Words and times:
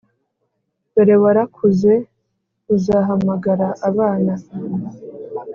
dore 0.93 1.15
warakuze! 1.23 1.93
uzahamagara 2.75 3.67
abana 3.89 4.33